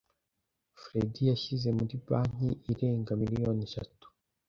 Fredy 0.81 1.21
yashyize 1.31 1.67
muri 1.77 1.95
banki 2.07 2.49
irenga 2.71 3.11
miliyoni 3.21 3.61
eshatu. 3.67 4.05